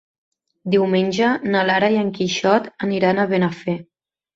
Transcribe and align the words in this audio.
Diumenge 0.75 1.29
na 1.57 1.63
Lara 1.69 1.93
i 1.99 2.03
en 2.07 2.13
Quixot 2.19 2.75
aniran 2.91 3.19
a 3.27 3.33
Benafer. 3.35 3.83